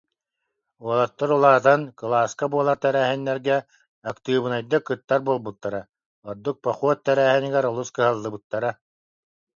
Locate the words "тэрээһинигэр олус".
7.07-7.89